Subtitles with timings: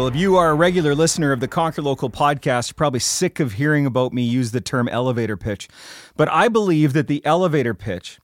[0.00, 3.38] Well, if you are a regular listener of the Conquer Local podcast, you're probably sick
[3.38, 5.68] of hearing about me use the term elevator pitch.
[6.16, 8.18] But I believe that the elevator pitch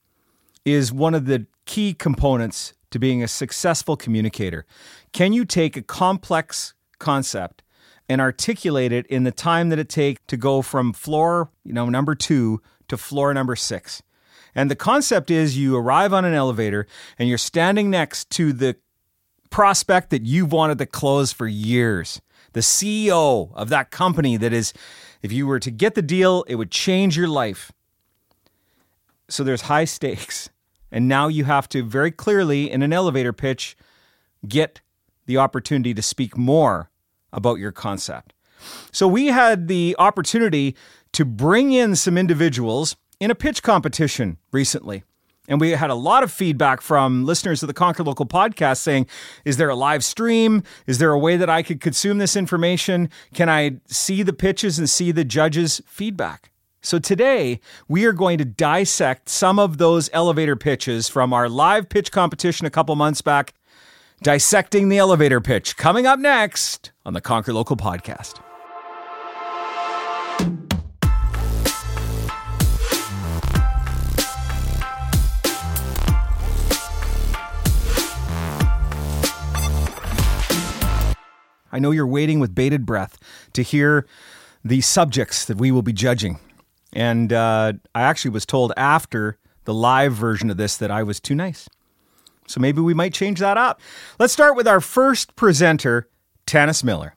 [0.65, 4.65] is one of the key components to being a successful communicator.
[5.13, 7.63] Can you take a complex concept
[8.09, 11.91] and articulate it in the time that it takes to go from floor, you know,
[11.91, 12.59] number 2
[12.89, 14.03] to floor number 6?
[14.55, 16.87] And the concept is you arrive on an elevator
[17.19, 18.77] and you're standing next to the
[19.51, 22.21] prospect that you've wanted to close for years.
[22.53, 24.73] The CEO of that company that is,
[25.23, 27.73] if you were to get the deal, it would change your life.
[29.29, 30.51] So there's high stakes.
[30.91, 33.77] And now you have to very clearly, in an elevator pitch,
[34.47, 34.81] get
[35.27, 36.91] the opportunity to speak more
[37.33, 38.33] about your concept.
[38.93, 40.77] So we had the opportunity
[41.13, 45.05] to bring in some individuals in a pitch competition recently.
[45.49, 49.07] And we had a lot of feedback from listeners of the Conquer Local podcast saying,
[49.45, 50.63] Is there a live stream?
[50.87, 53.11] Is there a way that I could consume this information?
[53.35, 56.51] Can I see the pitches and see the judges' feedback?
[56.83, 61.89] So today, we are going to dissect some of those elevator pitches from our live
[61.89, 63.55] pitch competition a couple months back.
[64.23, 68.41] Dissecting the elevator pitch coming up next on the Conquer Local podcast.
[81.73, 83.19] I know you're waiting with bated breath
[83.53, 84.07] to hear
[84.65, 86.39] the subjects that we will be judging.
[86.93, 91.21] And uh, I actually was told after the live version of this that I was
[91.21, 91.69] too nice.
[92.47, 93.81] So maybe we might change that up.
[94.19, 96.09] Let's start with our first presenter,
[96.47, 97.15] Tanis Miller.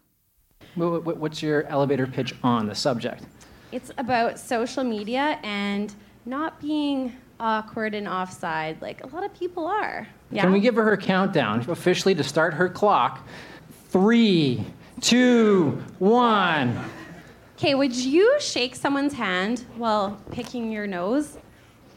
[0.75, 3.23] What's your elevator pitch on the subject?
[3.71, 5.93] It's about social media and
[6.25, 10.07] not being awkward and offside like a lot of people are.
[10.31, 10.43] Yeah?
[10.43, 13.25] Can we give her her countdown officially to start her clock?
[13.89, 14.63] Three,
[15.01, 16.79] two, one.
[17.57, 21.39] Okay, would you shake someone's hand while picking your nose?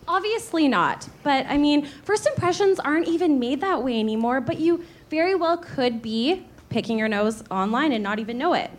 [0.08, 1.06] Obviously not.
[1.22, 5.58] But I mean, first impressions aren't even made that way anymore, but you very well
[5.58, 8.70] could be picking your nose online and not even know it.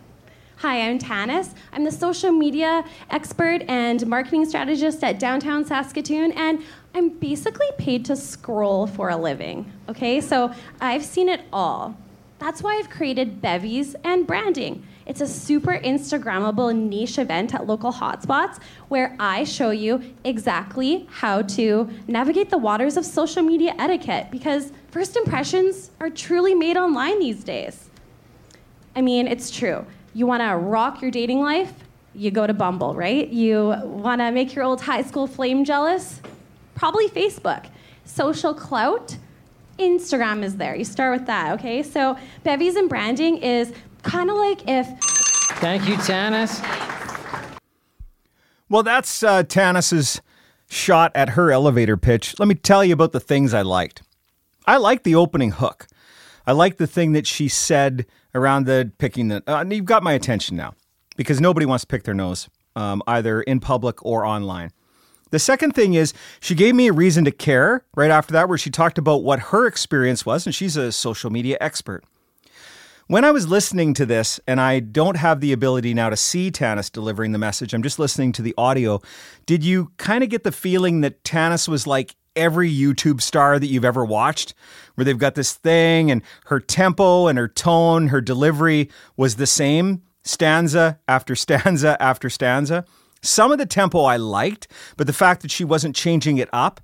[0.57, 1.53] Hi, I'm Tanis.
[1.71, 6.63] I'm the social media expert and marketing strategist at downtown Saskatoon, and
[6.95, 9.71] I'm basically paid to scroll for a living.
[9.87, 11.95] Okay, so I've seen it all.
[12.43, 14.85] That's why I've created Bevies and Branding.
[15.05, 18.59] It's a super Instagrammable niche event at local hotspots
[18.89, 24.73] where I show you exactly how to navigate the waters of social media etiquette because
[24.91, 27.89] first impressions are truly made online these days.
[28.93, 29.85] I mean, it's true.
[30.13, 31.71] You want to rock your dating life?
[32.13, 33.29] You go to Bumble, right?
[33.29, 36.19] You want to make your old high school flame jealous?
[36.75, 37.67] Probably Facebook.
[38.03, 39.15] Social clout?
[39.79, 40.75] Instagram is there.
[40.75, 41.83] You start with that, okay?
[41.83, 43.73] So bevies and branding is
[44.03, 44.87] kind of like if.
[45.59, 46.61] Thank you, Tanis.
[48.69, 50.21] Well, that's uh, Tanis's
[50.69, 52.39] shot at her elevator pitch.
[52.39, 54.01] Let me tell you about the things I liked.
[54.65, 55.87] I liked the opening hook.
[56.45, 59.43] I liked the thing that she said around the picking the.
[59.47, 60.73] Uh, you've got my attention now
[61.15, 64.71] because nobody wants to pick their nose, um, either in public or online.
[65.33, 68.57] The second thing is she gave me a reason to care right after that, where
[68.59, 72.03] she talked about what her experience was, and she's a social media expert.
[73.07, 76.51] When I was listening to this, and I don't have the ability now to see
[76.51, 79.01] Tanis delivering the message, I'm just listening to the audio.
[79.47, 83.65] Did you kind of get the feeling that Tanis was like every YouTube star that
[83.65, 84.53] you've ever watched,
[84.93, 89.47] where they've got this thing and her tempo and her tone, her delivery was the
[89.47, 92.85] same stanza after stanza after stanza?
[93.23, 94.67] Some of the tempo I liked,
[94.97, 96.81] but the fact that she wasn't changing it up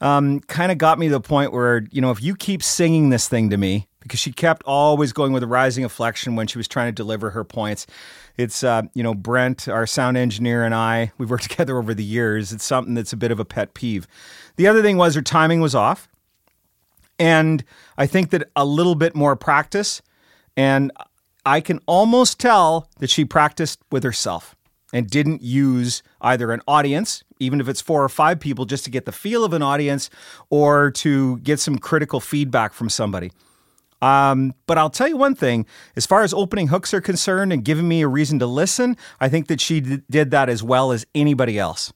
[0.00, 3.10] um, kind of got me to the point where, you know, if you keep singing
[3.10, 6.58] this thing to me, because she kept always going with a rising inflection when she
[6.58, 7.86] was trying to deliver her points.
[8.36, 12.04] It's, uh, you know, Brent, our sound engineer, and I, we've worked together over the
[12.04, 12.52] years.
[12.52, 14.06] It's something that's a bit of a pet peeve.
[14.56, 16.08] The other thing was her timing was off.
[17.18, 17.62] And
[17.96, 20.02] I think that a little bit more practice,
[20.56, 20.90] and
[21.46, 24.56] I can almost tell that she practiced with herself
[24.92, 28.90] and didn't use either an audience, even if it's four or five people, just to
[28.90, 30.10] get the feel of an audience
[30.50, 33.32] or to get some critical feedback from somebody.
[34.02, 37.64] Um, but I'll tell you one thing as far as opening hooks are concerned and
[37.64, 40.90] giving me a reason to listen, I think that she d- did that as well
[40.90, 41.92] as anybody else.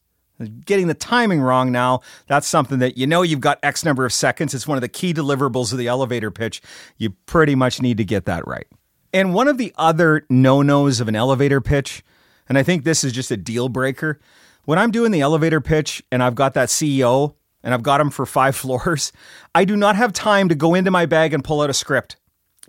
[0.65, 4.13] Getting the timing wrong now, that's something that you know you've got X number of
[4.13, 4.55] seconds.
[4.55, 6.63] It's one of the key deliverables of the elevator pitch.
[6.97, 8.67] You pretty much need to get that right.
[9.13, 12.05] And one of the other no nos of an elevator pitch,
[12.49, 14.21] and I think this is just a deal breaker,
[14.65, 18.11] when I'm doing the elevator pitch and I've got that CEO and I've got him
[18.11, 19.13] for five floors,
[19.55, 22.17] I do not have time to go into my bag and pull out a script.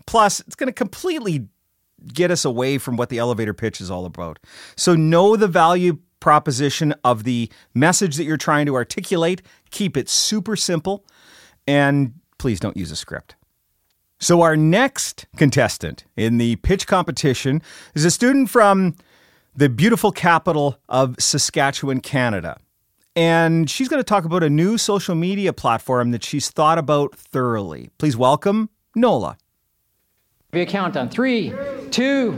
[0.06, 1.48] Plus, it's going to completely
[2.14, 4.40] get us away from what the elevator pitch is all about.
[4.76, 9.42] So, know the value proposition of the message that you're trying to articulate,
[9.72, 11.06] keep it super simple,
[11.68, 13.36] and please don't use a script.
[14.20, 17.62] So, our next contestant in the pitch competition
[17.94, 18.96] is a student from
[19.58, 22.60] the beautiful capital of Saskatchewan, Canada.
[23.16, 27.16] And she's going to talk about a new social media platform that she's thought about
[27.16, 27.90] thoroughly.
[27.98, 29.36] Please welcome Nola.
[30.52, 31.10] Give me a countdown.
[31.10, 31.52] Three,
[31.90, 32.34] two,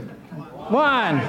[0.70, 1.22] one.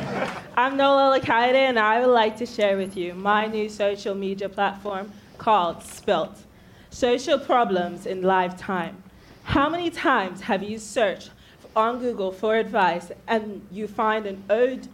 [0.56, 4.48] I'm Nola Lakaide, and I would like to share with you my new social media
[4.48, 6.44] platform called Spilt
[6.90, 9.02] Social Problems in Live Time.
[9.42, 11.30] How many times have you searched
[11.74, 14.86] on Google for advice and you find an old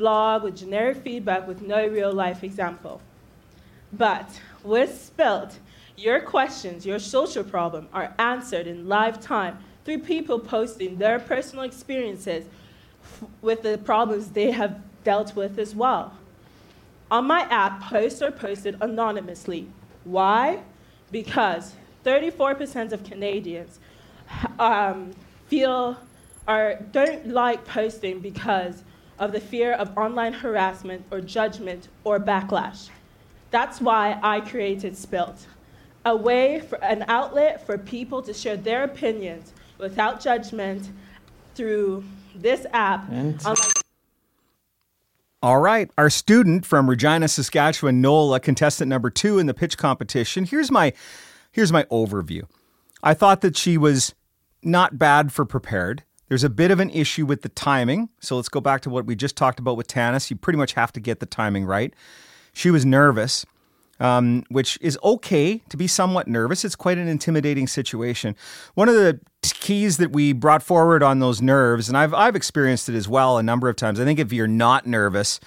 [0.00, 3.00] blog with generic feedback with no real life example?
[3.92, 5.58] But with Spilt,
[5.96, 11.64] your questions, your social problem are answered in live time through people posting their personal
[11.64, 12.46] experiences
[13.02, 16.14] f- with the problems they have dealt with as well.
[17.10, 19.68] On my app, posts are posted anonymously.
[20.04, 20.60] Why?
[21.10, 21.74] Because
[22.06, 23.78] 34% of Canadians
[24.58, 25.10] um,
[25.48, 25.98] feel
[26.48, 28.82] or don't like posting because
[29.20, 32.88] of the fear of online harassment or judgment or backlash.
[33.50, 35.46] That's why I created Spilt,
[36.04, 40.90] a way for an outlet for people to share their opinions without judgment
[41.54, 42.02] through
[42.34, 43.08] this app.
[43.44, 43.72] unlike
[45.42, 50.44] All right, our student from Regina, Saskatchewan, Nola, contestant number two in the pitch competition.
[50.44, 50.92] Here's my
[51.52, 52.44] here's my overview.
[53.02, 54.14] I thought that she was
[54.62, 56.04] not bad for prepared.
[56.30, 58.08] There's a bit of an issue with the timing.
[58.20, 60.30] So let's go back to what we just talked about with Tanis.
[60.30, 61.92] You pretty much have to get the timing right.
[62.52, 63.44] She was nervous,
[63.98, 66.64] um, which is okay to be somewhat nervous.
[66.64, 68.36] It's quite an intimidating situation.
[68.74, 72.88] One of the keys that we brought forward on those nerves, and I've I've experienced
[72.88, 73.98] it as well a number of times.
[73.98, 75.40] I think if you're not nervous,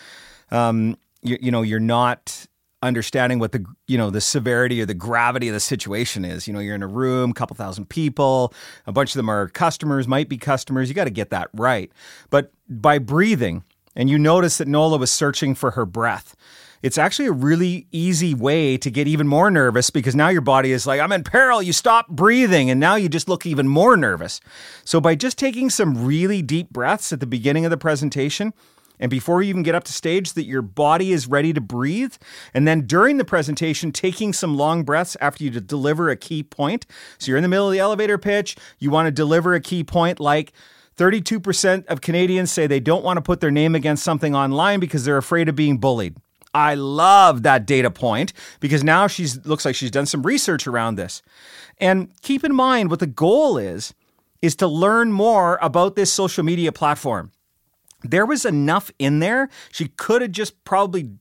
[0.51, 2.45] um, you, you know, you're not
[2.83, 6.47] understanding what the you know the severity or the gravity of the situation is.
[6.47, 8.53] You know, you're in a room, a couple thousand people,
[8.85, 10.89] a bunch of them are customers, might be customers.
[10.89, 11.91] You got to get that right.
[12.29, 13.63] But by breathing,
[13.95, 16.35] and you notice that Nola was searching for her breath.
[16.81, 20.73] It's actually a really easy way to get even more nervous because now your body
[20.73, 21.63] is like, I'm in peril.
[21.63, 24.41] You stop breathing, and now you just look even more nervous.
[24.83, 28.53] So, by just taking some really deep breaths at the beginning of the presentation,
[28.99, 32.13] and before you even get up to stage, that your body is ready to breathe.
[32.53, 36.85] And then during the presentation, taking some long breaths after you deliver a key point.
[37.17, 39.83] So you're in the middle of the elevator pitch, you want to deliver a key
[39.83, 40.53] point like
[40.97, 45.05] 32% of Canadians say they don't want to put their name against something online because
[45.05, 46.15] they're afraid of being bullied.
[46.53, 50.95] I love that data point because now she looks like she's done some research around
[50.95, 51.23] this.
[51.79, 53.95] And keep in mind what the goal is
[54.43, 57.31] is to learn more about this social media platform
[58.03, 59.49] there was enough in there.
[59.71, 61.11] She could have just probably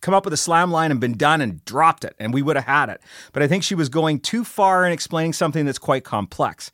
[0.00, 2.56] come up with a slam line and been done and dropped it, and we would
[2.56, 3.00] have had it.
[3.32, 6.70] But I think she was going too far in explaining something that's quite complex.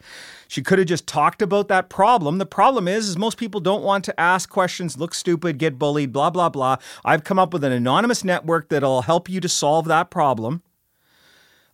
[0.49, 2.39] She could have just talked about that problem.
[2.39, 6.13] The problem is, is most people don't want to ask questions, look stupid, get bullied,
[6.13, 6.77] blah blah blah.
[7.05, 10.63] I've come up with an anonymous network that'll help you to solve that problem.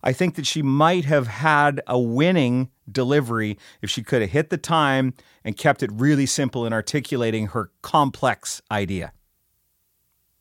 [0.03, 4.49] I think that she might have had a winning delivery if she could have hit
[4.49, 9.13] the time and kept it really simple in articulating her complex idea.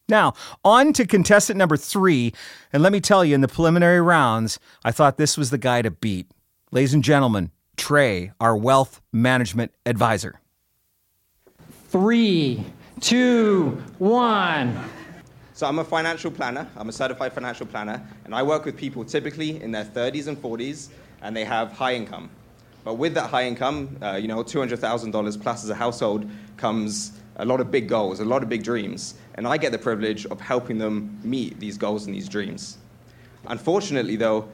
[0.08, 2.34] Now, on to contestant number three.
[2.72, 5.82] And let me tell you, in the preliminary rounds, I thought this was the guy
[5.82, 6.30] to beat.
[6.72, 10.40] Ladies and gentlemen, Trey, our wealth management advisor.
[11.88, 12.64] Three,
[13.00, 14.76] two, one.
[15.60, 16.66] So I'm a financial planner.
[16.74, 20.40] I'm a certified financial planner, and I work with people typically in their 30s and
[20.40, 20.88] 40s,
[21.20, 22.30] and they have high income.
[22.82, 27.44] But with that high income, uh, you know, $200,000 plus as a household comes a
[27.44, 30.40] lot of big goals, a lot of big dreams, and I get the privilege of
[30.40, 32.78] helping them meet these goals and these dreams.
[33.46, 34.48] Unfortunately, though,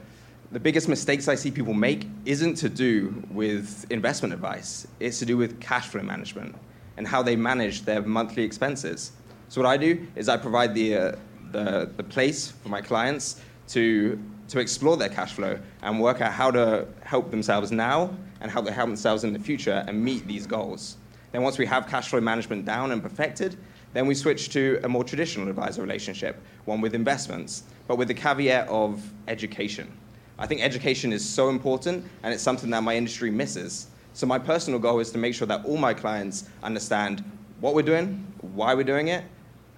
[0.51, 4.85] the biggest mistakes I see people make isn't to do with investment advice.
[4.99, 6.53] It's to do with cash flow management
[6.97, 9.13] and how they manage their monthly expenses.
[9.49, 11.15] So what I do is I provide the, uh,
[11.51, 16.31] the, the place for my clients to to explore their cash flow and work out
[16.31, 20.25] how to help themselves now and how they help themselves in the future and meet
[20.27, 20.97] these goals.
[21.31, 23.57] Then once we have cash flow management down and perfected,
[23.93, 28.13] then we switch to a more traditional advisor relationship, one with investments, but with the
[28.13, 29.91] caveat of education.
[30.39, 33.87] I think education is so important and it's something that my industry misses.
[34.13, 37.23] So my personal goal is to make sure that all my clients understand
[37.59, 39.23] what we're doing, why we're doing it,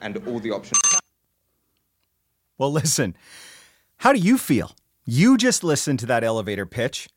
[0.02, 0.80] and all the options.
[2.58, 3.16] Well, listen,
[3.98, 4.76] how do you feel?
[5.06, 7.10] You just listened to that elevator pitch.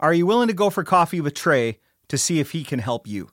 [0.00, 3.06] Are you willing to go for coffee with Trey to see if he can help
[3.06, 3.30] you?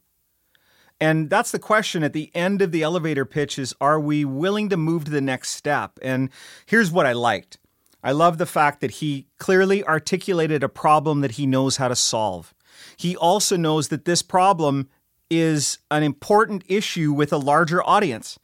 [0.99, 4.69] And that's the question at the end of the elevator pitch is are we willing
[4.69, 5.97] to move to the next step?
[6.01, 6.29] And
[6.67, 7.57] here's what I liked.
[8.03, 11.95] I love the fact that he clearly articulated a problem that he knows how to
[11.95, 12.53] solve.
[12.97, 14.89] He also knows that this problem
[15.29, 18.37] is an important issue with a larger audience.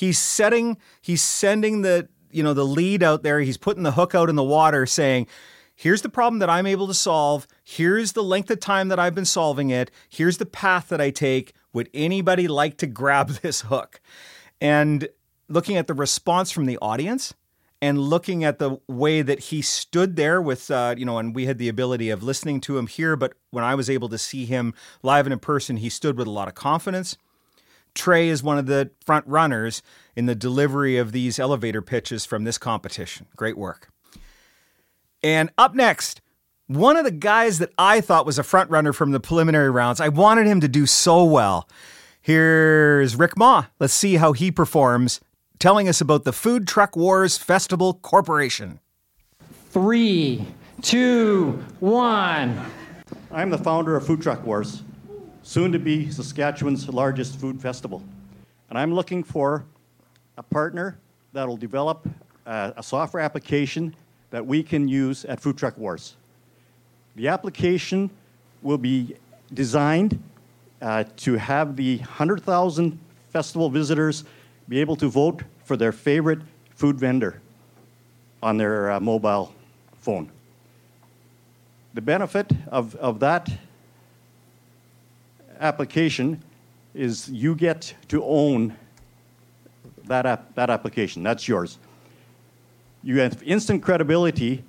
[0.00, 4.14] He's setting he's sending the you know the lead out there, he's putting the hook
[4.14, 5.26] out in the water saying,
[5.76, 9.14] here's the problem that I'm able to solve, here's the length of time that I've
[9.14, 11.52] been solving it, here's the path that I take.
[11.74, 14.00] Would anybody like to grab this hook?
[14.58, 15.06] And
[15.50, 17.34] looking at the response from the audience,
[17.82, 21.44] and looking at the way that he stood there with, uh, you know, and we
[21.44, 24.46] had the ability of listening to him here, but when I was able to see
[24.46, 27.18] him live and in person, he stood with a lot of confidence.
[27.94, 29.82] Trey is one of the front runners
[30.16, 33.26] in the delivery of these elevator pitches from this competition.
[33.36, 33.90] Great work.
[35.22, 36.20] And up next,
[36.66, 40.00] one of the guys that I thought was a front runner from the preliminary rounds.
[40.00, 41.68] I wanted him to do so well.
[42.22, 43.64] Here's Rick Ma.
[43.78, 45.20] Let's see how he performs
[45.58, 48.80] telling us about the Food Truck Wars Festival Corporation.
[49.70, 50.46] Three,
[50.82, 52.60] two, one.
[53.30, 54.82] I'm the founder of Food Truck Wars,
[55.50, 58.04] soon to be Saskatchewan's largest food festival.
[58.68, 59.64] And I'm looking for
[60.36, 60.96] a partner
[61.32, 62.08] that'll develop
[62.46, 63.96] a, a software application
[64.30, 66.14] that we can use at Food Truck Wars.
[67.16, 68.10] The application
[68.62, 69.16] will be
[69.52, 70.22] designed
[70.80, 72.96] uh, to have the 100,000
[73.30, 74.22] festival visitors
[74.68, 76.42] be able to vote for their favorite
[76.76, 77.40] food vendor
[78.40, 79.52] on their uh, mobile
[79.98, 80.30] phone.
[81.94, 83.50] The benefit of, of that
[85.60, 86.42] application
[86.94, 88.76] is you get to own
[90.04, 91.22] that, app, that application.
[91.22, 91.78] That's yours.
[93.02, 94.64] You have instant credibility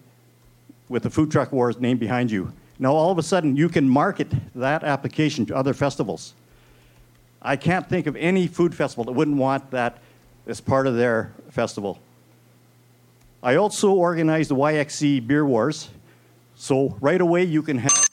[0.88, 2.54] with the Food Truck Wars name behind you.
[2.78, 6.34] Now, all of a sudden, you can market that application to other festivals.
[7.42, 9.98] I can't think of any food festival that wouldn't want that
[10.48, 12.00] as part of their festival.
[13.44, 15.90] I also organized the YXE Beer Wars,
[16.56, 18.11] so right away you can have.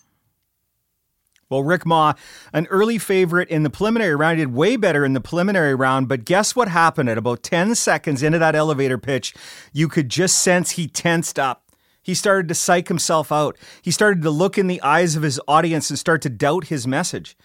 [1.50, 2.12] Well, Rick Ma,
[2.52, 6.06] an early favorite in the preliminary round, he did way better in the preliminary round.
[6.06, 9.34] But guess what happened at about 10 seconds into that elevator pitch?
[9.72, 11.64] You could just sense he tensed up.
[12.02, 13.56] He started to psych himself out.
[13.80, 16.86] He started to look in the eyes of his audience and start to doubt his
[16.86, 17.36] message.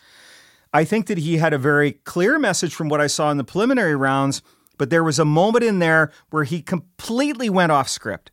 [0.74, 3.43] I think that he had a very clear message from what I saw in the
[3.43, 4.41] preliminary rounds,
[4.77, 8.31] but there was a moment in there where he completely went off script.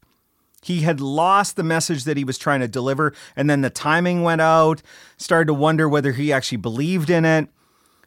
[0.62, 4.22] He had lost the message that he was trying to deliver, and then the timing
[4.22, 4.82] went out.
[5.16, 7.48] Started to wonder whether he actually believed in it.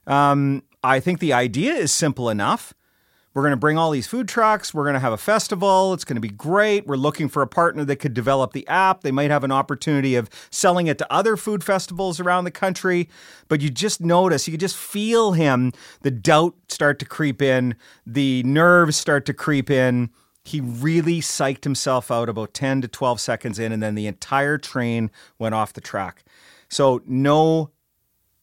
[0.05, 2.73] Um, I think the idea is simple enough.
[3.33, 4.75] We're going to bring all these food trucks.
[4.75, 5.93] We're going to have a festival.
[5.93, 6.85] It's going to be great.
[6.85, 9.01] We're looking for a partner that could develop the app.
[9.01, 13.09] They might have an opportunity of selling it to other food festivals around the country.
[13.47, 18.43] But you just notice, you just feel him, the doubt start to creep in, the
[18.43, 20.11] nerves start to creep in.
[20.43, 24.57] He really psyched himself out about 10 to 12 seconds in, and then the entire
[24.57, 25.09] train
[25.39, 26.23] went off the track.
[26.69, 27.71] So, know,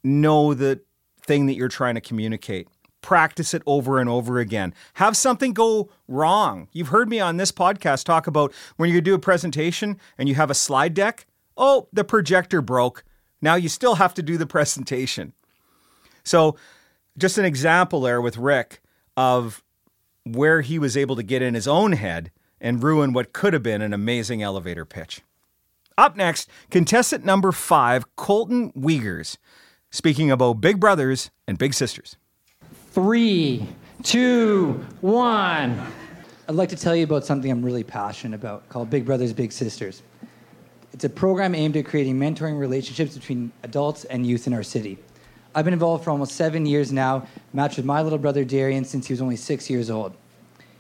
[0.03, 0.81] know the
[1.21, 2.69] thing that you're trying to communicate
[3.03, 4.75] practice it over and over again.
[4.95, 6.69] Have something go wrong.
[6.73, 10.35] You've heard me on this podcast talk about when you do a presentation and you
[10.35, 11.27] have a slide deck.
[11.57, 13.05] Oh, the projector broke.
[13.41, 15.33] Now you still have to do the presentation.
[16.25, 16.57] So,
[17.19, 18.81] just an example there with Rick
[19.17, 19.63] of
[20.25, 23.63] where he was able to get in his own head and ruin what could have
[23.63, 25.23] been an amazing elevator pitch.
[25.97, 29.37] Up next, contestant number five, Colton Wiegers,
[29.91, 32.17] speaking about big brothers and big sisters.
[32.93, 33.67] Three,
[34.03, 35.81] two, one.
[36.49, 39.53] I'd like to tell you about something I'm really passionate about called Big Brothers Big
[39.53, 40.03] Sisters.
[40.93, 44.99] It's a program aimed at creating mentoring relationships between adults and youth in our city.
[45.55, 49.07] I've been involved for almost seven years now, matched with my little brother Darian since
[49.07, 50.15] he was only six years old.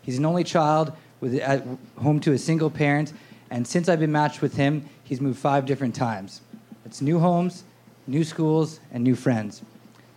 [0.03, 1.65] He's an only child with, at
[1.99, 3.12] home to a single parent,
[3.50, 6.41] and since I've been matched with him, he's moved five different times.
[6.85, 7.65] It's new homes,
[8.07, 9.62] new schools, and new friends.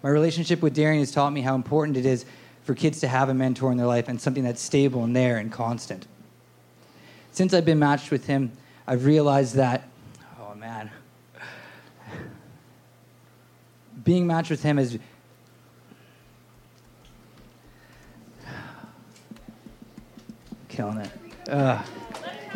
[0.03, 2.25] My relationship with Darian has taught me how important it is
[2.63, 5.37] for kids to have a mentor in their life and something that's stable and there
[5.37, 6.05] and constant.
[7.31, 8.51] Since I've been matched with him,
[8.85, 9.87] I've realized that,
[10.39, 10.91] oh man,
[14.03, 14.97] being matched with him is.
[20.69, 21.11] Killing it.
[21.49, 21.83] Uh,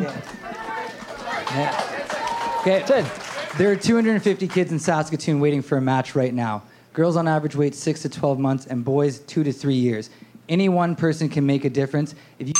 [0.00, 0.38] yeah.
[2.60, 3.06] Okay.
[3.56, 6.62] There are 250 kids in Saskatoon waiting for a match right now.
[6.92, 10.10] Girls on average wait six to 12 months, and boys two to three years.
[10.48, 12.14] Any one person can make a difference.
[12.38, 12.54] If you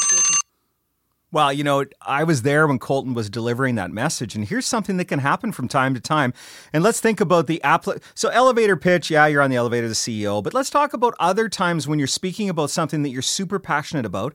[1.38, 4.96] Well, you know, I was there when Colton was delivering that message, and here's something
[4.96, 6.34] that can happen from time to time.
[6.72, 7.86] And let's think about the app.
[8.16, 11.48] So, elevator pitch, yeah, you're on the elevator, the CEO, but let's talk about other
[11.48, 14.34] times when you're speaking about something that you're super passionate about,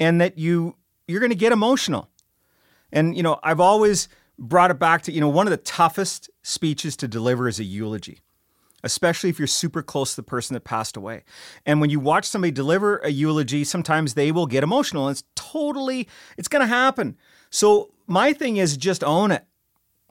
[0.00, 0.74] and that you
[1.06, 2.10] you're going to get emotional.
[2.92, 6.28] And you know, I've always brought it back to you know one of the toughest
[6.42, 8.18] speeches to deliver is a eulogy
[8.84, 11.24] especially if you're super close to the person that passed away.
[11.64, 15.08] And when you watch somebody deliver a eulogy, sometimes they will get emotional.
[15.08, 17.16] And it's totally, it's going to happen.
[17.50, 19.44] So my thing is just own it.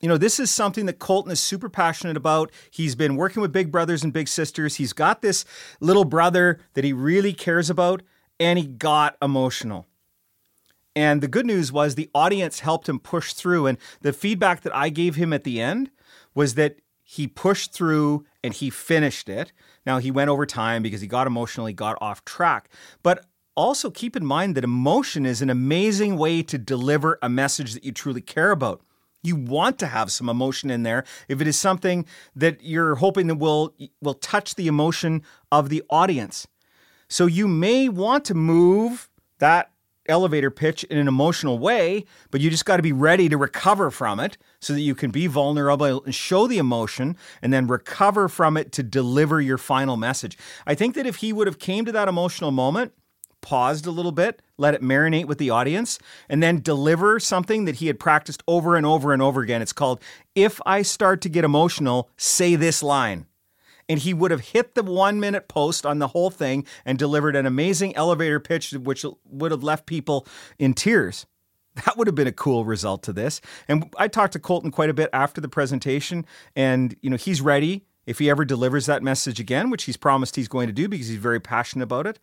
[0.02, 2.52] You know, this is something that Colton is super passionate about.
[2.72, 4.76] He's been working with big brothers and big sisters.
[4.76, 5.46] He's got this
[5.80, 8.02] little brother that he really cares about,
[8.40, 9.88] and he got emotional.
[10.96, 13.68] And the good news was the audience helped him push through.
[13.68, 15.92] And the feedback that I gave him at the end
[16.34, 19.52] was that he pushed through and he finished it.
[19.86, 22.70] Now he went over time because he got emotionally got off track.
[23.04, 27.74] But also keep in mind that emotion is an amazing way to deliver a message
[27.74, 28.82] that you truly care about.
[29.24, 32.06] You want to have some emotion in there if it is something
[32.36, 35.22] that you're hoping that will will touch the emotion
[35.52, 36.48] of the audience.
[37.08, 39.72] So you may want to move that
[40.12, 43.90] elevator pitch in an emotional way, but you just got to be ready to recover
[43.90, 48.28] from it so that you can be vulnerable and show the emotion and then recover
[48.28, 50.38] from it to deliver your final message.
[50.68, 52.94] I think that if he would have came to that emotional moment,
[53.42, 55.98] paused a little bit, let it marinate with the audience,
[56.30, 59.62] and then deliver something that he had practiced over and over and over again.
[59.62, 60.02] It's called
[60.36, 63.26] If I Start to Get Emotional, Say This Line
[63.92, 67.36] and he would have hit the one minute post on the whole thing and delivered
[67.36, 70.26] an amazing elevator pitch, which would have left people
[70.58, 71.26] in tears.
[71.86, 73.40] That would have been a cool result to this.
[73.68, 76.26] And I talked to Colton quite a bit after the presentation,
[76.56, 80.36] and you know he's ready if he ever delivers that message again, which he's promised
[80.36, 82.20] he's going to do because he's very passionate about it,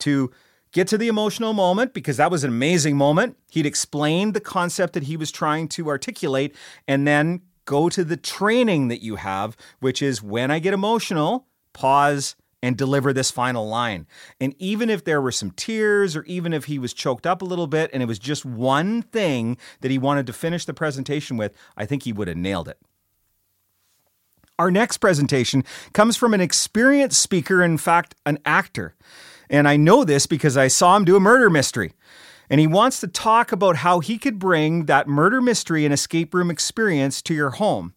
[0.00, 0.30] to
[0.72, 3.36] get to the emotional moment because that was an amazing moment.
[3.50, 6.54] He'd explained the concept that he was trying to articulate
[6.86, 11.46] and then go to the training that you have, which is when I get emotional,
[11.72, 14.08] pause and deliver this final line.
[14.40, 17.44] And even if there were some tears, or even if he was choked up a
[17.44, 21.36] little bit and it was just one thing that he wanted to finish the presentation
[21.36, 22.76] with, I think he would have nailed it.
[24.58, 28.96] Our next presentation comes from an experienced speaker, in fact, an actor.
[29.48, 31.92] And I know this because I saw him do a murder mystery
[32.50, 36.34] and he wants to talk about how he could bring that murder mystery and escape
[36.34, 37.94] room experience to your home.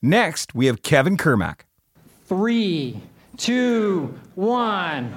[0.00, 1.62] Next, we have Kevin Kermack.
[2.26, 3.00] Three,
[3.36, 5.14] two, one.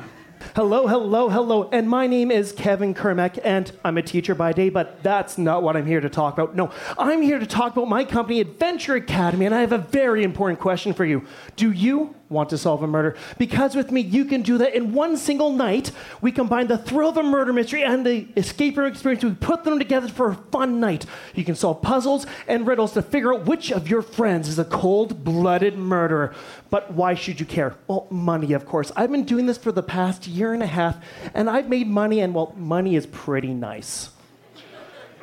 [0.55, 1.69] Hello, hello, hello.
[1.71, 5.63] And my name is Kevin Kermack, and I'm a teacher by day, but that's not
[5.63, 6.55] what I'm here to talk about.
[6.55, 10.23] No, I'm here to talk about my company, Adventure Academy, and I have a very
[10.23, 11.25] important question for you.
[11.55, 13.15] Do you want to solve a murder?
[13.37, 15.91] Because with me, you can do that in one single night.
[16.21, 19.23] We combine the thrill of a murder mystery and the escape room experience.
[19.23, 21.05] We put them together for a fun night.
[21.33, 24.65] You can solve puzzles and riddles to figure out which of your friends is a
[24.65, 26.33] cold blooded murderer.
[26.69, 27.75] But why should you care?
[27.87, 28.91] Well, money, of course.
[28.95, 30.97] I've been doing this for the past year and a half,
[31.33, 34.09] and I've made money, and well, money is pretty nice.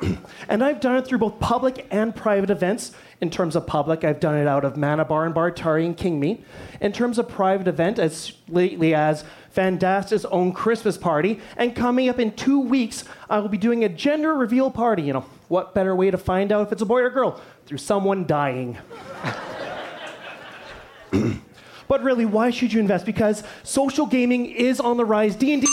[0.49, 2.91] and I've done it through both public and private events.
[3.21, 6.19] In terms of public, I've done it out of Mana Bar and Bartari and King
[6.19, 6.43] Meat.
[6.81, 9.23] In terms of private event, as lately as
[9.53, 11.39] Vendasta's own Christmas party.
[11.57, 15.03] And coming up in two weeks, I will be doing a gender reveal party.
[15.03, 17.39] You know, what better way to find out if it's a boy or girl?
[17.65, 18.77] Through someone dying.
[21.87, 23.05] but really, why should you invest?
[23.05, 25.35] Because social gaming is on the rise.
[25.35, 25.67] D&D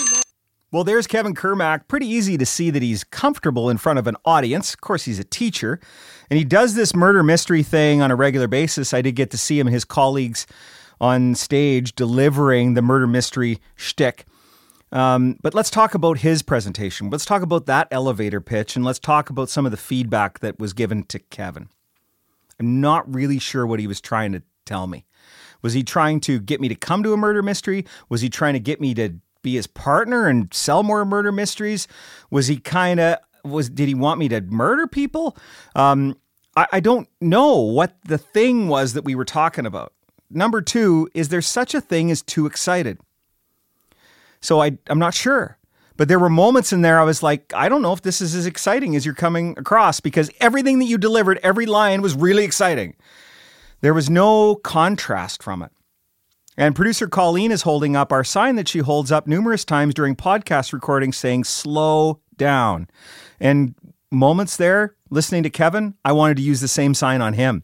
[0.73, 1.89] well, there's Kevin Kermack.
[1.89, 4.73] Pretty easy to see that he's comfortable in front of an audience.
[4.73, 5.81] Of course, he's a teacher,
[6.31, 8.95] and he does this murder mystery thing on a regular basis.
[8.95, 10.47] I did get to see him and his colleagues
[11.01, 14.27] on stage delivering the murder mystery shtick.
[14.93, 17.11] Um, but let's talk about his presentation.
[17.11, 20.59] Let's talk about that elevator pitch, and let's talk about some of the feedback that
[20.59, 21.69] was given to Kevin.
[22.59, 25.07] I'm not really sure what he was trying to tell me.
[25.63, 27.87] Was he trying to get me to come to a murder mystery?
[28.09, 31.87] Was he trying to get me to be his partner and sell more murder mysteries?
[32.31, 35.37] Was he kind of was did he want me to murder people?
[35.75, 36.17] Um,
[36.57, 39.93] I, I don't know what the thing was that we were talking about.
[40.31, 42.99] Number two, is there such a thing as too excited?
[44.41, 45.59] So I, I'm not sure.
[45.97, 48.35] But there were moments in there I was like, I don't know if this is
[48.35, 52.45] as exciting as you're coming across because everything that you delivered, every line was really
[52.45, 52.97] exciting.
[53.83, 55.73] There was no contrast from it.
[56.57, 60.17] And producer Colleen is holding up our sign that she holds up numerous times during
[60.17, 62.89] podcast recordings saying, slow down.
[63.41, 63.75] And
[64.11, 67.63] moments there, listening to Kevin, I wanted to use the same sign on him.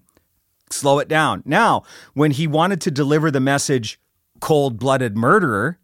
[0.70, 1.42] Slow it down.
[1.44, 1.84] Now,
[2.14, 4.00] when he wanted to deliver the message,
[4.40, 5.78] cold blooded murderer,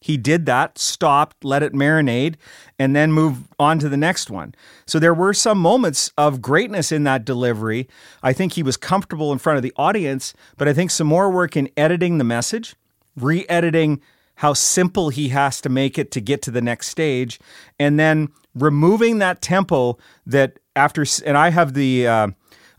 [0.00, 2.34] he did that, stopped, let it marinate,
[2.76, 4.52] and then move on to the next one.
[4.84, 7.88] So there were some moments of greatness in that delivery.
[8.20, 11.30] I think he was comfortable in front of the audience, but I think some more
[11.30, 12.74] work in editing the message,
[13.16, 14.00] re editing
[14.36, 17.38] how simple he has to make it to get to the next stage,
[17.78, 22.28] and then removing that tempo that after, and I have the, uh,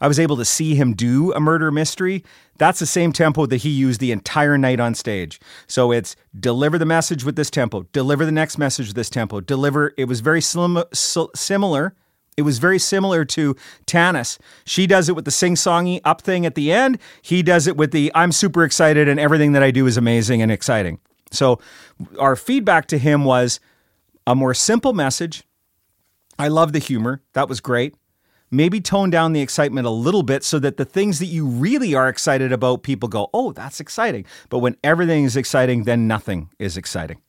[0.02, 2.24] I was able to see him do a murder mystery.
[2.58, 5.40] That's the same tempo that he used the entire night on stage.
[5.68, 9.40] So it's deliver the message with this tempo, deliver the next message with this tempo,
[9.40, 9.94] deliver.
[9.98, 11.96] It was very slim, similar.
[12.36, 13.56] It was very similar to
[13.86, 14.40] Tanis.
[14.66, 17.00] She does it with the sing songy up thing at the end.
[17.22, 20.42] He does it with the I'm super excited and everything that I do is amazing
[20.42, 21.00] and exciting.
[21.32, 21.60] So
[22.20, 23.60] our feedback to him was
[24.26, 25.44] a more simple message.
[26.38, 27.22] I love the humor.
[27.34, 27.96] That was great
[28.54, 31.96] maybe tone down the excitement a little bit so that the things that you really
[31.96, 34.26] are excited about, people go, oh, that's exciting.
[34.50, 37.20] But when everything is exciting, then nothing is exciting.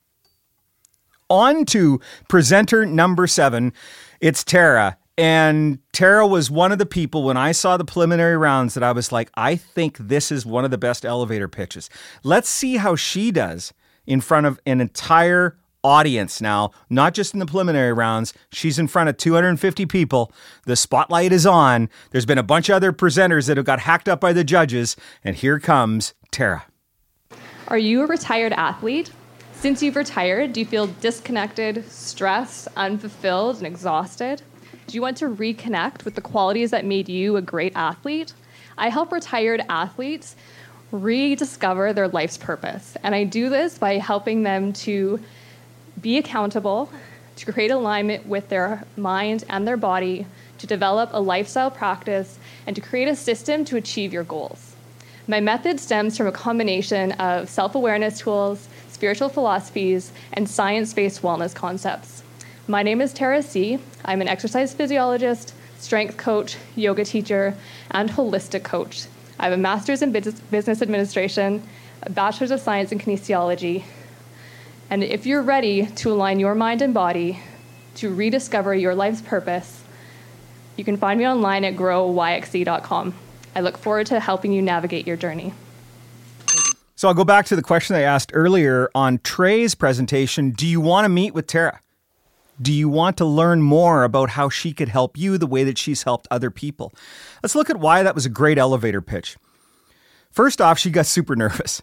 [1.31, 3.73] On to presenter number seven.
[4.21, 4.99] It's Tara.
[5.17, 8.93] And Tara was one of the people when I saw the preliminary rounds that I
[8.93, 11.89] was like, I think this is one of the best elevator pitches.
[12.23, 13.73] Let's see how she does
[14.07, 18.35] in front of an entire audience now, not just in the preliminary rounds.
[18.51, 20.33] She's in front of 250 people.
[20.65, 21.89] The spotlight is on.
[22.11, 24.97] There's been a bunch of other presenters that have got hacked up by the judges,
[25.23, 26.65] and here comes Tara.
[27.69, 29.13] Are you a retired athlete?
[29.53, 34.43] Since you've retired, do you feel disconnected, stressed, unfulfilled, and exhausted?
[34.87, 38.35] Do you want to reconnect with the qualities that made you a great athlete?
[38.77, 40.37] I help retired athletes
[40.91, 42.97] rediscover their life's purpose.
[43.03, 45.19] And I do this by helping them to
[46.05, 46.91] be accountable,
[47.35, 50.27] to create alignment with their mind and their body,
[50.59, 54.77] to develop a lifestyle practice, and to create a system to achieve your goals.
[55.27, 61.23] My method stems from a combination of self awareness tools, spiritual philosophies, and science based
[61.23, 62.23] wellness concepts.
[62.69, 63.79] My name is Tara C.
[64.05, 67.57] I'm an exercise physiologist, strength coach, yoga teacher,
[67.91, 69.07] and holistic coach.
[69.39, 71.63] I have a master's in business administration,
[72.03, 73.85] a bachelor's of science in kinesiology,
[74.91, 77.41] and if you're ready to align your mind and body
[77.97, 79.83] to rediscover your life's purpose,
[80.77, 83.15] you can find me online at growyxc.com.
[83.55, 85.53] I look forward to helping you navigate your journey.
[86.97, 90.51] So I'll go back to the question I asked earlier on Trey's presentation.
[90.51, 91.81] Do you want to meet with Tara?
[92.63, 95.77] Do you want to learn more about how she could help you the way that
[95.77, 96.93] she's helped other people?
[97.43, 99.37] Let's look at why that was a great elevator pitch.
[100.31, 101.83] First off, she got super nervous.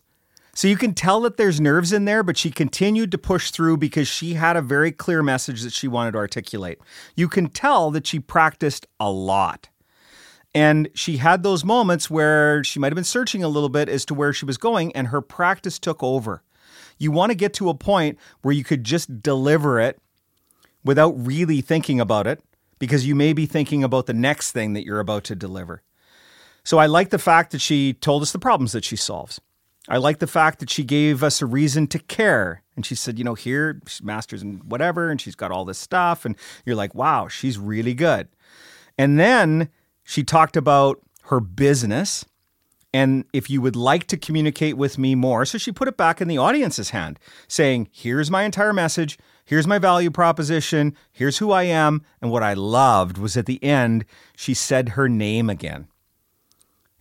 [0.54, 3.78] So you can tell that there's nerves in there, but she continued to push through
[3.78, 6.80] because she had a very clear message that she wanted to articulate.
[7.16, 9.70] You can tell that she practiced a lot.
[10.54, 14.04] And she had those moments where she might have been searching a little bit as
[14.06, 16.44] to where she was going, and her practice took over.
[16.98, 20.00] You want to get to a point where you could just deliver it
[20.84, 22.44] without really thinking about it,
[22.78, 25.82] because you may be thinking about the next thing that you're about to deliver.
[26.66, 29.40] So I like the fact that she told us the problems that she solves.
[29.92, 32.64] I like the fact that she gave us a reason to care.
[32.78, 35.78] And she said, you know, here, she's master's in whatever, and she's got all this
[35.78, 36.24] stuff.
[36.24, 38.30] And you're like, wow, she's really good.
[38.98, 39.68] And then
[40.06, 42.24] she talked about her business.
[42.94, 46.22] And if you would like to communicate with me more, so she put it back
[46.22, 49.20] in the audience's hand, saying, here's my entire message.
[49.44, 50.96] Here's my value proposition.
[51.12, 52.02] Here's who I am.
[52.22, 54.06] And what I loved was at the end,
[54.38, 55.90] she said her name again.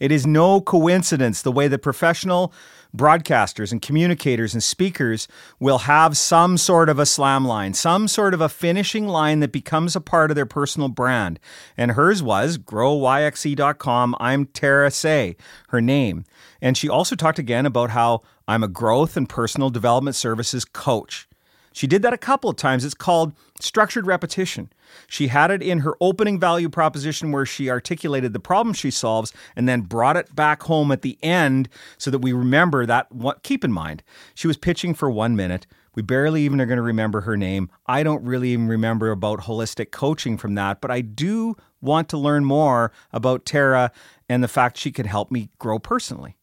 [0.01, 2.53] It is no coincidence the way the professional
[2.97, 8.35] broadcasters and communicators and speakers will have some sort of a slam line, some sort
[8.35, 11.39] of a finishing line that becomes a part of their personal brand.
[11.77, 14.17] And hers was growyxe.com.
[14.19, 15.37] I'm Tara Say,
[15.69, 16.25] her name.
[16.61, 21.29] And she also talked again about how I'm a growth and personal development services coach.
[21.73, 22.85] She did that a couple of times.
[22.85, 24.73] It's called structured repetition.
[25.07, 29.33] She had it in her opening value proposition where she articulated the problem she solves
[29.55, 33.45] and then brought it back home at the end so that we remember that what
[33.45, 34.03] keep in mind.
[34.35, 35.67] She was pitching for 1 minute.
[35.95, 37.71] We barely even are going to remember her name.
[37.87, 42.19] I don't really even remember about holistic coaching from that, but I do want to
[42.19, 43.93] learn more about Tara
[44.29, 46.37] and the fact she could help me grow personally.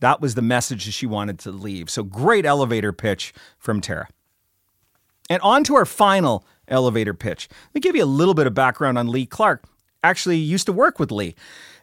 [0.00, 1.88] That was the message she wanted to leave.
[1.88, 4.08] So great elevator pitch from Tara.
[5.30, 7.48] And on to our final elevator pitch.
[7.50, 9.64] Let me give you a little bit of background on Lee Clark.
[10.02, 11.34] Actually, used to work with Lee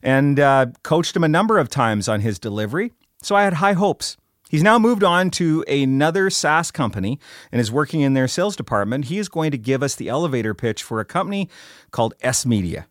[0.04, 2.94] and uh, coached him a number of times on his delivery.
[3.22, 4.18] So I had high hopes.
[4.50, 7.20] He's now moved on to another SaaS company
[7.52, 9.06] and is working in their sales department.
[9.06, 11.50] He is going to give us the elevator pitch for a company
[11.92, 12.86] called S Media.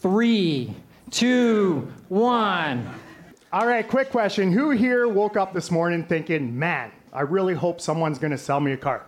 [0.00, 0.74] Three,
[1.10, 2.88] two, one.
[3.52, 4.52] All right, quick question.
[4.52, 8.60] Who here woke up this morning thinking, man, I really hope someone's going to sell
[8.60, 9.06] me a car?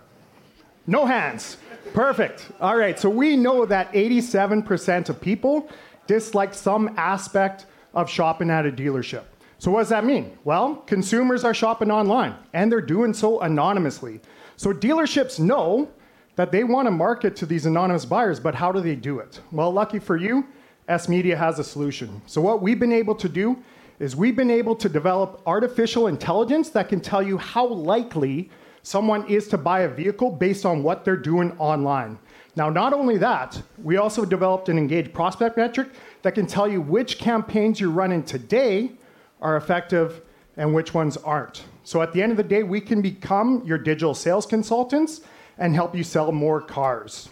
[0.86, 1.58] No hands.
[1.92, 2.50] Perfect.
[2.58, 5.68] All right, so we know that 87% of people
[6.06, 9.24] dislike some aspect of shopping at a dealership.
[9.58, 10.38] So, what does that mean?
[10.44, 14.20] Well, consumers are shopping online and they're doing so anonymously.
[14.56, 15.90] So, dealerships know
[16.36, 19.40] that they want to market to these anonymous buyers, but how do they do it?
[19.52, 20.46] Well, lucky for you,
[20.88, 22.22] S Media has a solution.
[22.24, 23.62] So, what we've been able to do
[23.98, 28.50] is we've been able to develop artificial intelligence that can tell you how likely
[28.82, 32.18] someone is to buy a vehicle based on what they're doing online.
[32.56, 35.88] Now, not only that, we also developed an engaged prospect metric
[36.22, 38.92] that can tell you which campaigns you're running today
[39.40, 40.22] are effective
[40.56, 41.64] and which ones aren't.
[41.84, 45.20] So at the end of the day, we can become your digital sales consultants
[45.56, 47.28] and help you sell more cars.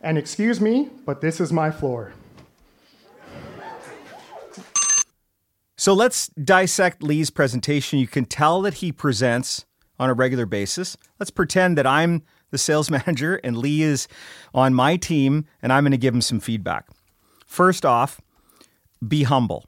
[0.00, 2.12] And excuse me, but this is my floor.
[5.82, 7.98] So let's dissect Lee's presentation.
[7.98, 9.66] You can tell that he presents
[9.98, 10.96] on a regular basis.
[11.18, 14.06] Let's pretend that I'm the sales manager and Lee is
[14.54, 16.86] on my team and I'm going to give him some feedback.
[17.46, 18.20] First off,
[19.08, 19.64] be humble.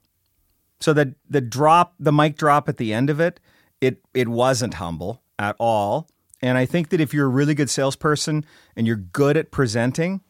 [0.79, 3.41] So the the drop, the mic drop at the end of it,
[3.81, 6.07] it it wasn't humble at all.
[6.41, 8.45] And I think that if you're a really good salesperson
[8.77, 10.21] and you're good at presenting,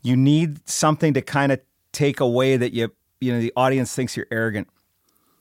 [0.00, 1.60] you need something to kind of
[1.92, 4.68] take away that you you know the audience thinks you're arrogant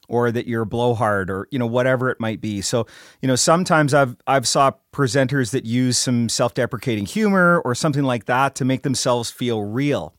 [0.07, 2.61] or that you're a blowhard or you know whatever it might be.
[2.61, 2.85] So,
[3.21, 8.25] you know, sometimes I've I've saw presenters that use some self-deprecating humor or something like
[8.25, 10.13] that to make themselves feel real.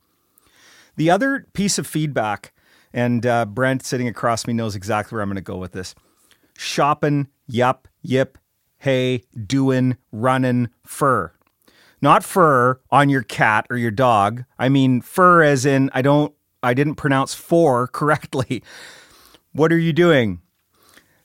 [0.97, 2.53] The other piece of feedback
[2.93, 5.95] and uh, Brent sitting across me knows exactly where I'm going to go with this.
[6.57, 8.39] Shopping, yup, yip,
[8.79, 11.33] hey, doing, running, fur.
[12.01, 14.45] Not fur on your cat or your dog.
[14.59, 18.63] I mean fur as in I don't I didn't pronounce for correctly.
[19.57, 20.43] What are you doing?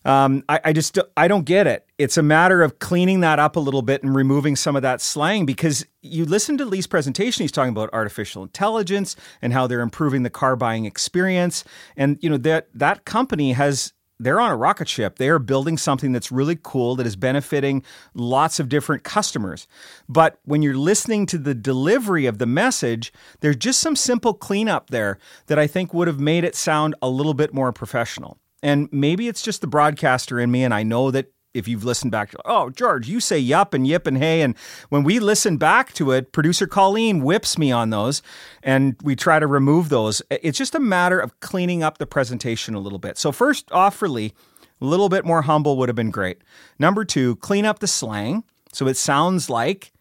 [0.05, 1.85] Um, I, I, just I don't get it.
[1.97, 5.01] It's a matter of cleaning that up a little bit and removing some of that
[5.01, 7.43] slang because you listen to Lee's presentation.
[7.43, 11.65] He's talking about artificial intelligence and how they're improving the car buying experience.
[11.97, 15.17] And you know that that company has they're on a rocket ship.
[15.17, 19.67] They are building something that's really cool that is benefiting lots of different customers.
[20.07, 24.89] But when you're listening to the delivery of the message, there's just some simple cleanup
[24.89, 28.37] there that I think would have made it sound a little bit more professional.
[28.63, 30.63] And maybe it's just the broadcaster in me.
[30.63, 33.85] And I know that if you've listened back to, oh, George, you say yup and
[33.85, 34.41] yip and hey.
[34.41, 34.55] And
[34.89, 38.21] when we listen back to it, producer Colleen whips me on those
[38.63, 40.21] and we try to remove those.
[40.29, 43.17] It's just a matter of cleaning up the presentation a little bit.
[43.17, 44.33] So, first off, for Lee,
[44.79, 46.41] a little bit more humble would have been great.
[46.79, 49.91] Number two, clean up the slang so it sounds like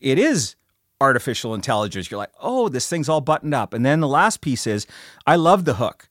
[0.00, 0.56] it is
[1.00, 2.10] artificial intelligence.
[2.10, 3.74] You're like, oh, this thing's all buttoned up.
[3.74, 4.86] And then the last piece is,
[5.26, 6.08] I love the hook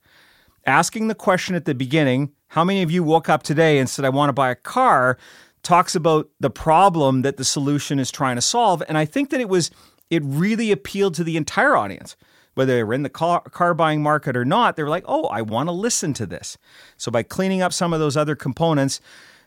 [0.65, 4.05] asking the question at the beginning, how many of you woke up today and said,
[4.05, 5.17] I want to buy a car,
[5.63, 8.83] talks about the problem that the solution is trying to solve.
[8.87, 9.71] And I think that it was,
[10.09, 12.15] it really appealed to the entire audience.
[12.55, 15.25] Whether they were in the car, car buying market or not, they were like, oh,
[15.25, 16.57] I want to listen to this.
[16.97, 18.99] So by cleaning up some of those other components,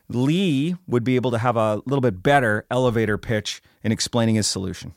[0.09, 4.47] Lee would be able to have a little bit better elevator pitch in explaining his
[4.47, 4.95] solution.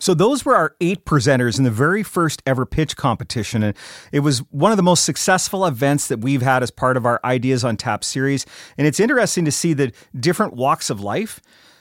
[0.00, 3.62] So those were our eight presenters in the very first ever pitch competition.
[3.62, 3.76] And
[4.12, 7.20] it was one of the most successful events that we've had as part of our
[7.24, 8.44] Ideas on Tap series.
[8.76, 11.40] And it's interesting to see the different walks of life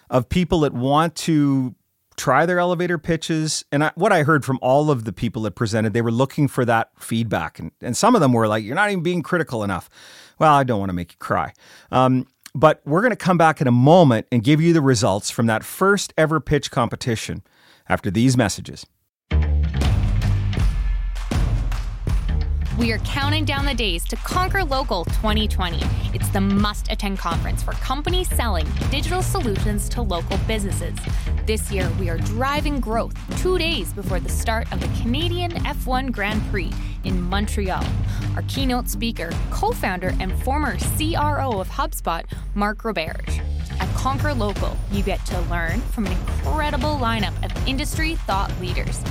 [0.09, 1.73] of people that want to
[2.15, 3.65] try their elevator pitches.
[3.71, 6.47] And I, what I heard from all of the people that presented, they were looking
[6.47, 7.57] for that feedback.
[7.57, 9.89] And, and some of them were like, you're not even being critical enough.
[10.37, 11.53] Well, I don't want to make you cry.
[11.91, 15.31] Um, but we're going to come back in a moment and give you the results
[15.31, 17.41] from that first ever pitch competition
[17.87, 18.85] after these messages.
[22.79, 25.79] We are counting down the days to Conquer Local 2020.
[26.11, 30.97] It's the must attend conference for companies selling digital solutions to local businesses.
[31.45, 36.11] This year, we are driving growth two days before the start of the Canadian F1
[36.11, 36.71] Grand Prix
[37.03, 37.85] in Montreal.
[38.35, 43.52] Our keynote speaker, co founder, and former CRO of HubSpot, Mark Roberge.
[43.83, 49.01] At Conquer Local, you get to learn from an incredible lineup of industry thought leaders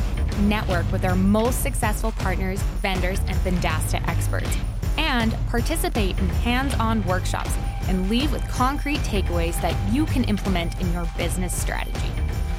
[0.41, 4.49] network with our most successful partners, vendors, and Vendasta experts,
[4.97, 7.55] and participate in hands on workshops
[7.87, 12.09] and leave with concrete takeaways that you can implement in your business strategy.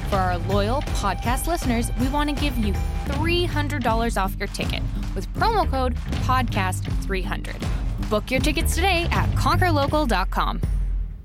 [0.08, 2.74] For our loyal podcast listeners, we want to give you
[3.06, 4.84] $300 off your ticket
[5.16, 8.08] with promo code PODCAST300.
[8.08, 10.60] Book your tickets today at conquerlocal.com.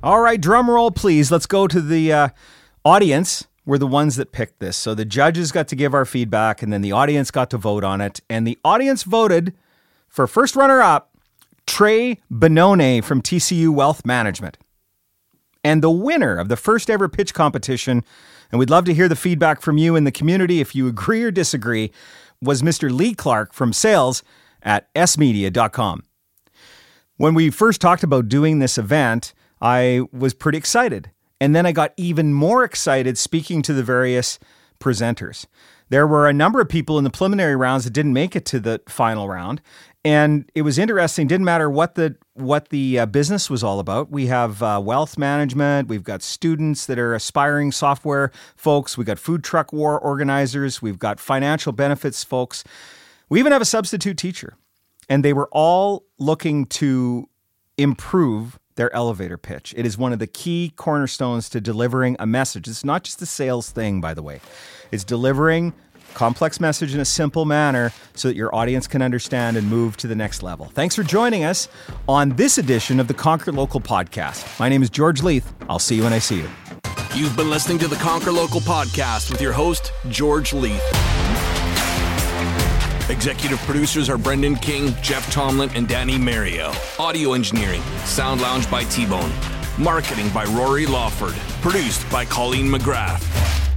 [0.01, 1.29] All right, drum roll, please.
[1.29, 2.29] Let's go to the uh,
[2.85, 3.47] audience.
[3.65, 4.77] We're the ones that picked this.
[4.77, 7.83] So the judges got to give our feedback, and then the audience got to vote
[7.83, 8.21] on it.
[8.29, 9.53] And the audience voted
[10.07, 11.11] for first runner up
[11.67, 14.57] Trey Benone from TCU Wealth Management.
[15.65, 18.05] And the winner of the first ever pitch competition,
[18.53, 21.23] and we'd love to hear the feedback from you in the community if you agree
[21.23, 21.91] or disagree,
[22.41, 22.89] was Mr.
[22.89, 24.23] Lee Clark from sales
[24.63, 26.03] at smedia.com.
[27.17, 31.11] When we first talked about doing this event, I was pretty excited.
[31.41, 34.39] And then I got even more excited speaking to the various
[34.79, 35.45] presenters.
[35.89, 38.59] There were a number of people in the preliminary rounds that didn't make it to
[38.59, 39.59] the final round,
[40.05, 41.27] and it was interesting.
[41.27, 44.11] Didn't matter what the what the uh, business was all about.
[44.11, 45.89] We have uh, wealth management.
[45.89, 48.97] We've got students that are aspiring software folks.
[48.97, 50.81] We got food truck war organizers.
[50.81, 52.63] We've got financial benefits folks.
[53.27, 54.55] We even have a substitute teacher,
[55.09, 57.27] and they were all looking to
[57.77, 59.73] improve their elevator pitch.
[59.75, 62.65] It is one of the key cornerstones to delivering a message.
[62.65, 64.39] It's not just a sales thing, by the way.
[64.89, 65.73] It's delivering
[66.13, 70.07] complex message in a simple manner so that your audience can understand and move to
[70.07, 70.67] the next level.
[70.67, 71.67] Thanks for joining us
[72.07, 74.57] on this edition of the Conquer Local podcast.
[74.61, 75.53] My name is George Leith.
[75.67, 76.49] I'll see you when I see you.
[77.13, 81.28] You've been listening to the Conquer Local podcast with your host, George Leith.
[83.09, 86.71] Executive producers are Brendan King, Jeff Tomlin, and Danny Mario.
[86.99, 89.31] Audio engineering, Sound Lounge by T Bone.
[89.79, 91.33] Marketing by Rory Lawford.
[91.61, 93.68] Produced by Colleen McGrath.